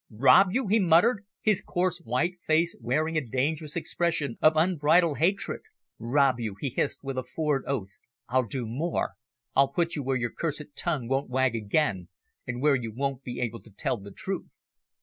[0.09, 5.61] "Rob you!" he muttered, his coarse white face wearing a dangerous expression of unbridled hatred,
[5.99, 9.11] "rob you!" he hissed with a ford oath, "I'll do more.
[9.55, 12.07] I'll put you where your cursed tongue won't wag again,
[12.47, 14.49] and where you won't be able to tell the truth!"